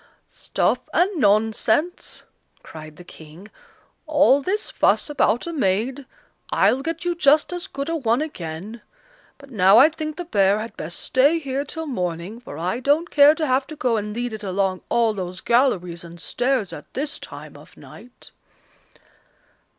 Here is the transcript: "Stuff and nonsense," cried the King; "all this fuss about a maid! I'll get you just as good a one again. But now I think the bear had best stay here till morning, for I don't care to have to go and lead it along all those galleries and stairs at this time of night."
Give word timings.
"Stuff 0.25 0.79
and 0.95 1.15
nonsense," 1.19 2.23
cried 2.63 2.95
the 2.95 3.03
King; 3.03 3.49
"all 4.07 4.41
this 4.41 4.71
fuss 4.71 5.11
about 5.11 5.45
a 5.45 5.53
maid! 5.53 6.07
I'll 6.51 6.81
get 6.81 7.05
you 7.05 7.13
just 7.13 7.53
as 7.53 7.67
good 7.67 7.87
a 7.87 7.95
one 7.95 8.19
again. 8.19 8.81
But 9.37 9.51
now 9.51 9.77
I 9.77 9.89
think 9.89 10.15
the 10.15 10.25
bear 10.25 10.57
had 10.57 10.75
best 10.75 10.99
stay 11.01 11.37
here 11.37 11.63
till 11.63 11.85
morning, 11.85 12.39
for 12.39 12.57
I 12.57 12.79
don't 12.79 13.11
care 13.11 13.35
to 13.35 13.45
have 13.45 13.67
to 13.67 13.75
go 13.75 13.95
and 13.95 14.11
lead 14.15 14.33
it 14.33 14.41
along 14.41 14.81
all 14.89 15.13
those 15.13 15.39
galleries 15.39 16.03
and 16.03 16.19
stairs 16.19 16.73
at 16.73 16.91
this 16.95 17.19
time 17.19 17.55
of 17.55 17.77
night." 17.77 18.31